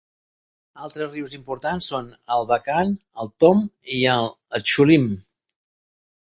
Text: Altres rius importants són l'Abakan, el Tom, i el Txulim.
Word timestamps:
Altres 0.87 1.11
rius 1.11 1.35
importants 1.39 1.89
són 1.93 2.09
l'Abakan, 2.15 2.97
el 3.25 3.31
Tom, 3.45 3.63
i 4.01 4.03
el 4.17 4.29
Txulim. 4.73 5.09